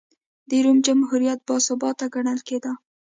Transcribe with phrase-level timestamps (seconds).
[0.49, 2.71] د روم جمهوریت باثباته ګڼل کېده.